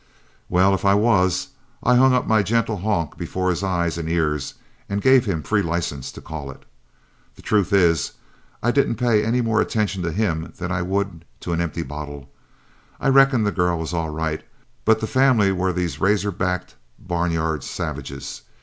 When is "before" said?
3.19-3.51